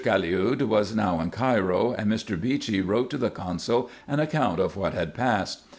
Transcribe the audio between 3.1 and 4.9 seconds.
to the consul an account of